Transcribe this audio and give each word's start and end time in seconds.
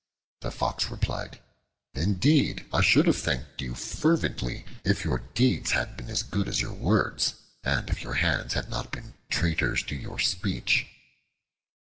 The 0.39 0.49
Fox 0.49 0.89
replied, 0.89 1.39
"Indeed, 1.93 2.65
I 2.73 2.81
should 2.81 3.05
have 3.05 3.19
thanked 3.19 3.61
you 3.61 3.75
fervently 3.75 4.65
if 4.83 5.05
your 5.05 5.19
deeds 5.35 5.73
had 5.73 5.95
been 5.95 6.09
as 6.09 6.23
good 6.23 6.47
as 6.47 6.59
your 6.59 6.73
words, 6.73 7.35
and 7.63 7.87
if 7.87 8.01
your 8.01 8.15
hands 8.15 8.55
had 8.55 8.67
not 8.67 8.91
been 8.91 9.13
traitors 9.29 9.83
to 9.83 9.95
your 9.95 10.17
speech." 10.17 10.87